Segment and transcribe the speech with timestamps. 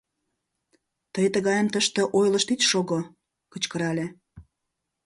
[1.13, 2.99] —Тый тыгайым тыште ойлышт ит шого!—
[3.51, 4.05] кычкырале.